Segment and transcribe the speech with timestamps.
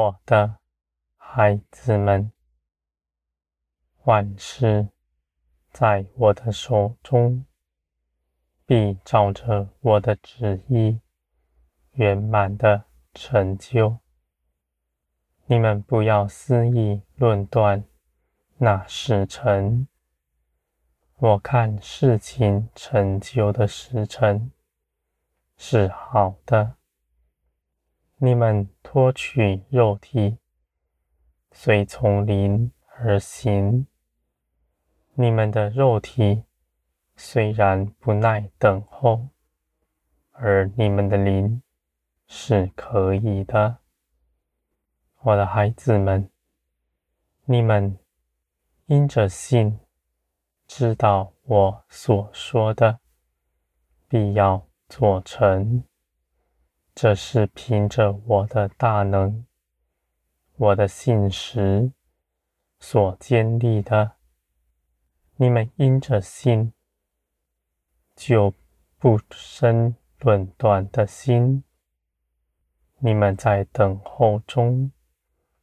[0.00, 0.56] 我的
[1.18, 2.32] 孩子们，
[4.04, 4.88] 万事
[5.70, 7.44] 在我的手中，
[8.64, 10.98] 必照着我的旨意
[11.92, 13.98] 圆满的成就。
[15.44, 17.84] 你们不要肆意论断
[18.56, 19.86] 那时辰。
[21.16, 24.50] 我看事情成就的时辰
[25.58, 26.79] 是好的。
[28.22, 30.36] 你们脱去肉体，
[31.52, 33.86] 随从灵而行。
[35.14, 36.44] 你们的肉体
[37.16, 39.26] 虽然不耐等候，
[40.32, 41.62] 而你们的灵
[42.26, 43.78] 是可以的。
[45.22, 46.28] 我的孩子们，
[47.46, 47.98] 你们
[48.84, 49.80] 因着信，
[50.66, 53.00] 知道我所说的
[54.08, 55.82] 必要做成。
[56.94, 59.46] 这是凭着我的大能，
[60.56, 61.92] 我的信实
[62.78, 64.12] 所建立的。
[65.36, 66.72] 你们因着信，
[68.14, 68.52] 就
[68.98, 71.64] 不生论断的心。
[72.98, 74.92] 你们在等候中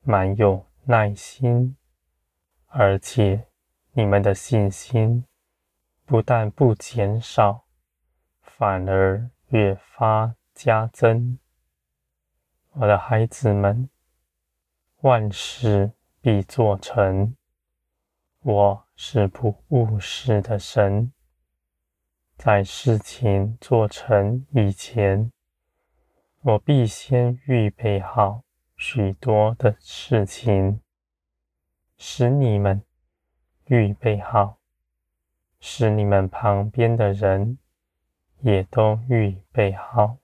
[0.00, 1.76] 满有耐心，
[2.68, 3.48] 而且
[3.92, 5.26] 你们的信心
[6.06, 7.66] 不但不减少，
[8.40, 10.34] 反而越发。
[10.58, 11.38] 加增，
[12.72, 13.88] 我的孩子们，
[15.02, 17.36] 万事必做成。
[18.40, 21.12] 我是不误事的神，
[22.36, 25.30] 在事情做成以前，
[26.40, 28.42] 我必先预备好
[28.76, 30.80] 许多的事情，
[31.96, 32.82] 使你们
[33.66, 34.58] 预备好，
[35.60, 37.58] 使你们旁边的人
[38.40, 40.18] 也都预备好。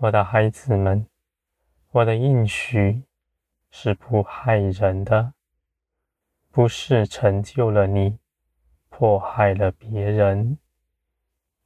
[0.00, 1.08] 我的孩子们，
[1.90, 3.02] 我的应许
[3.68, 5.34] 是不害人的，
[6.52, 8.16] 不是成就了你，
[8.88, 10.56] 迫害了别人。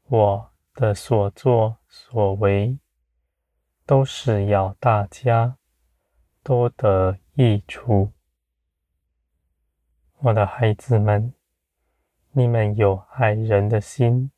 [0.05, 2.79] 我的所作所为，
[3.85, 5.59] 都是要大家
[6.43, 8.13] 都得益处。
[10.21, 11.35] 我的孩子们，
[12.31, 14.31] 你们有爱人的心，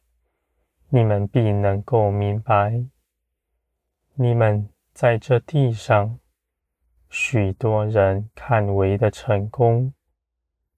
[0.88, 2.87] 你们必能够明白。
[4.17, 6.21] 你们在这地上，
[7.11, 9.93] 许多人看为的成功，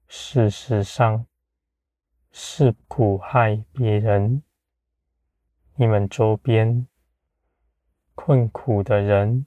[0.08, 1.26] 事实上
[2.32, 4.42] 是苦害别人。
[5.74, 6.86] 你们周边
[8.14, 9.44] 困苦的人，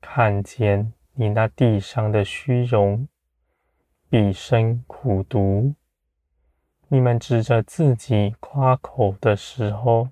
[0.00, 3.06] 看见你那地上的虚荣，
[4.08, 5.76] 毕生苦读。
[6.88, 10.08] 你们指着自己夸口的时候，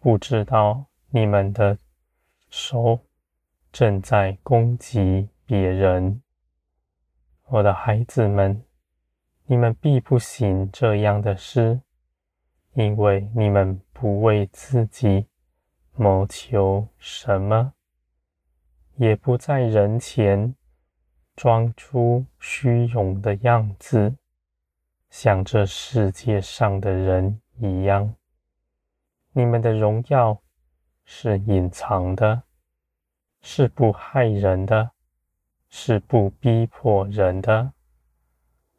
[0.00, 1.78] 不知道你们的。
[2.52, 3.00] 手
[3.72, 6.20] 正在攻击别人，
[7.46, 8.62] 我的孩子们，
[9.46, 11.80] 你们必不行这样的事，
[12.74, 15.26] 因为你们不为自己
[15.94, 17.72] 谋求什么，
[18.96, 20.54] 也不在人前
[21.34, 24.14] 装出虚荣的样子，
[25.08, 28.14] 像这世界上的人一样。
[29.32, 30.41] 你们的荣耀。
[31.04, 32.42] 是隐藏的，
[33.40, 34.92] 是不害人的，
[35.68, 37.72] 是不逼迫人的。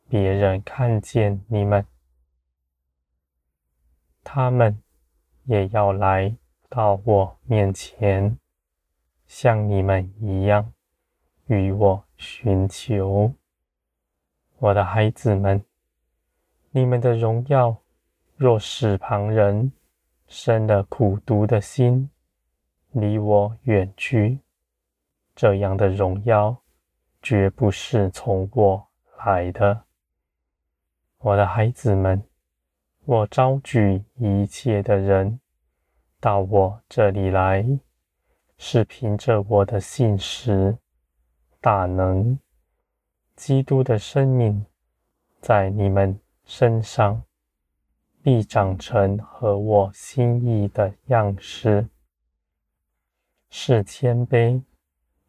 [0.07, 1.85] 别人看见你们，
[4.23, 4.81] 他们
[5.45, 6.35] 也要来
[6.69, 8.37] 到我面前，
[9.25, 10.71] 像你们一样，
[11.47, 13.33] 与我寻求。
[14.59, 15.63] 我的孩子们，
[16.71, 17.75] 你们的荣耀
[18.35, 19.71] 若使旁人
[20.27, 22.09] 生了苦毒的心，
[22.93, 24.39] 离我远去，
[25.35, 26.55] 这样的荣耀
[27.21, 28.87] 绝不是从我
[29.25, 29.83] 来的。
[31.17, 32.23] 我的孩子们，
[33.05, 35.39] 我召聚一切的人
[36.19, 37.65] 到我这里来，
[38.57, 40.77] 是凭着我的信实、
[41.59, 42.37] 大能、
[43.35, 44.65] 基督的生命，
[45.41, 47.23] 在你们身上
[48.21, 51.87] 必长成合我心意的样式。
[53.55, 54.63] 是谦卑、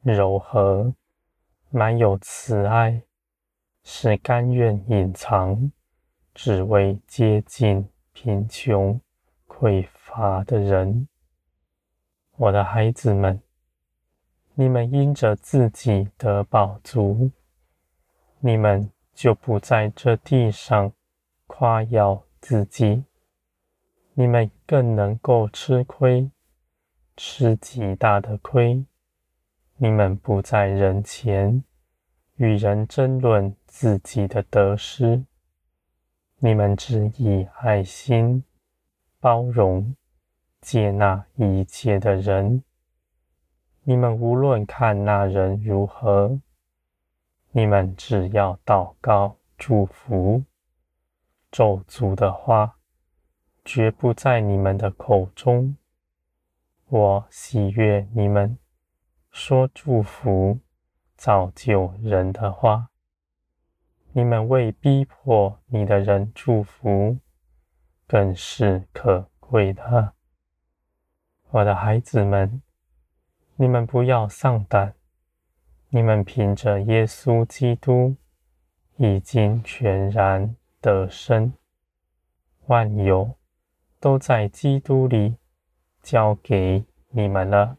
[0.00, 0.94] 柔和、
[1.68, 3.02] 满有慈爱，
[3.82, 5.70] 是甘愿隐藏，
[6.32, 8.98] 只为接近贫穷、
[9.46, 11.06] 匮乏的人。
[12.36, 13.38] 我的孩子们，
[14.54, 17.30] 你们因着自己得饱足，
[18.40, 20.90] 你们就不在这地上
[21.46, 23.04] 夸耀自己，
[24.14, 26.30] 你们更能够吃亏。
[27.16, 28.84] 吃极大的亏，
[29.76, 31.62] 你们不在人前
[32.36, 35.24] 与人争论自己的得失，
[36.38, 38.42] 你们只以爱心
[39.20, 39.94] 包容、
[40.60, 42.64] 接纳一切的人。
[43.84, 46.40] 你们无论看那人如何，
[47.52, 50.42] 你们只要祷告、祝福、
[51.52, 52.76] 咒诅的话，
[53.64, 55.76] 绝不在你们的口中。
[56.96, 58.56] 我喜悦你们。
[59.32, 60.60] 说祝福、
[61.16, 62.88] 造就人的话，
[64.12, 67.18] 你们为逼迫你的人祝福，
[68.06, 70.12] 更是可贵的。
[71.50, 72.62] 我的孩子们，
[73.56, 74.94] 你们不要丧胆，
[75.88, 78.14] 你们凭着耶稣基督
[78.98, 81.52] 已经全然得胜，
[82.66, 83.36] 万有
[83.98, 85.34] 都在基督里
[86.04, 87.78] 交给你们了。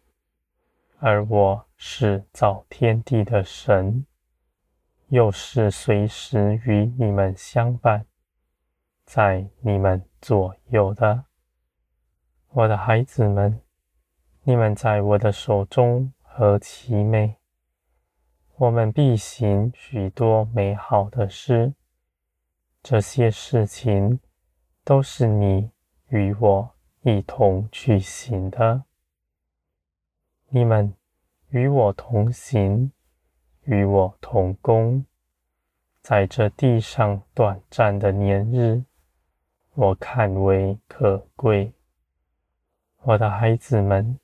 [0.97, 4.05] 而我是造天地的神，
[5.09, 8.07] 又是随时与你们相伴，
[9.05, 11.25] 在你们左右的。
[12.49, 13.61] 我的孩子们，
[14.43, 17.35] 你们在我的手中何其美！
[18.57, 21.75] 我们必行许多美好的事，
[22.81, 24.19] 这些事情
[24.83, 25.69] 都是你
[26.07, 26.74] 与我
[27.07, 28.83] 一同去行的。
[30.49, 30.91] 你们
[31.49, 32.91] 与我同行，
[33.65, 35.05] 与我同工，
[36.01, 38.83] 在这地上短暂的年日，
[39.75, 41.73] 我看为可贵。
[43.03, 44.17] 我的孩子们，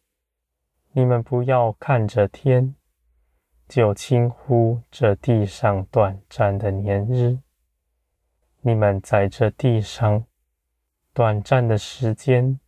[0.93, 2.73] 你们不要看着天，
[3.67, 7.37] 就轻忽这地上短暂的年日。
[8.61, 10.25] 你们在这地上
[11.13, 12.59] 短暂的时间，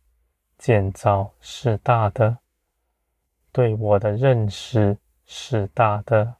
[0.64, 2.38] 建造是大的。
[3.52, 4.96] 对我的认识
[5.26, 6.36] 是大的，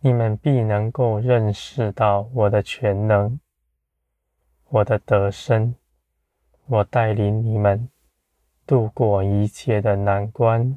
[0.00, 3.38] 你们必能够认识到我的全能，
[4.64, 5.76] 我的得胜，
[6.66, 7.88] 我带领你们
[8.66, 10.76] 度过一切的难关。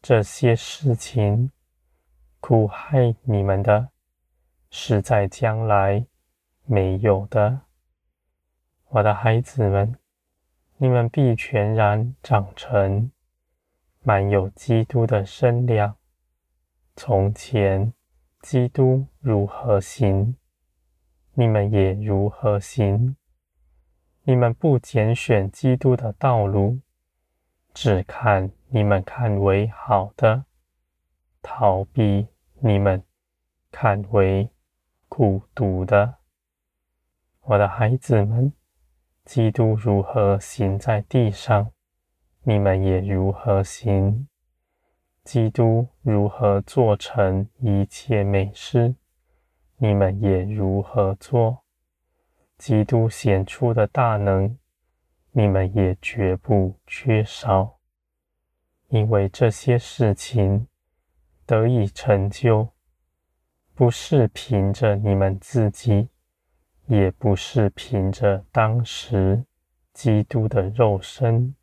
[0.00, 1.52] 这些事情
[2.40, 3.90] 苦害你们的，
[4.70, 6.06] 是在将来
[6.64, 7.60] 没有的。
[8.88, 9.94] 我的孩子们，
[10.82, 13.12] 你们必全然长成。
[14.02, 15.94] 满有基督的身量。
[16.96, 17.92] 从前
[18.40, 20.34] 基督如何行，
[21.34, 23.14] 你们也如何行。
[24.22, 26.80] 你们不拣选基督的道路，
[27.74, 30.46] 只看你们看为好的，
[31.42, 32.26] 逃避
[32.60, 33.04] 你们
[33.70, 34.48] 看为
[35.10, 36.14] 苦毒的。
[37.42, 38.50] 我的孩子们，
[39.30, 41.70] 基督如何行在地上，
[42.42, 44.26] 你们也如何行？
[45.22, 48.96] 基督如何做成一切美事，
[49.76, 51.62] 你们也如何做？
[52.58, 54.58] 基督显出的大能，
[55.30, 57.78] 你们也绝不缺少。
[58.88, 60.66] 因为这些事情
[61.46, 62.72] 得以成就，
[63.74, 66.08] 不是凭着你们自己，
[66.90, 69.42] 也不是凭着当时
[69.94, 71.54] 基督的肉身。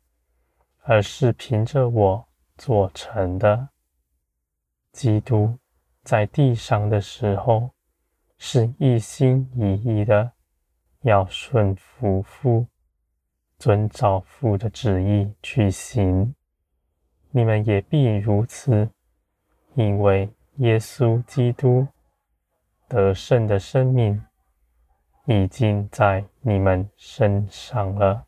[0.90, 3.68] 而是凭着我做成的。
[4.90, 5.58] 基督
[6.02, 7.68] 在地上的时候，
[8.38, 10.32] 是一心一意的
[11.02, 12.66] 要顺服父，
[13.58, 16.34] 遵照父的旨意去行。
[17.32, 18.88] 你们也必如此，
[19.74, 21.86] 因为耶稣基督
[22.88, 24.24] 得胜的生命
[25.30, 28.27] 已经在你们身上了。